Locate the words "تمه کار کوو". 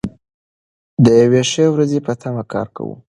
2.21-2.95